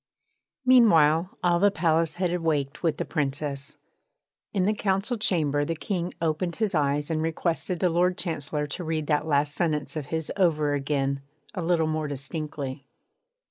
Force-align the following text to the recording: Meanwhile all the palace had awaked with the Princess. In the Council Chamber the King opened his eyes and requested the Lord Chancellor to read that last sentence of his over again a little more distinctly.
Meanwhile 0.65 1.37
all 1.43 1.59
the 1.59 1.69
palace 1.69 2.15
had 2.15 2.33
awaked 2.33 2.81
with 2.81 2.97
the 2.97 3.05
Princess. 3.05 3.77
In 4.51 4.65
the 4.65 4.73
Council 4.73 5.15
Chamber 5.15 5.63
the 5.63 5.75
King 5.75 6.11
opened 6.19 6.55
his 6.55 6.73
eyes 6.73 7.11
and 7.11 7.21
requested 7.21 7.79
the 7.79 7.89
Lord 7.89 8.17
Chancellor 8.17 8.65
to 8.65 8.83
read 8.83 9.05
that 9.05 9.27
last 9.27 9.53
sentence 9.53 9.95
of 9.95 10.07
his 10.07 10.31
over 10.37 10.73
again 10.73 11.21
a 11.53 11.61
little 11.61 11.85
more 11.85 12.07
distinctly. 12.07 12.83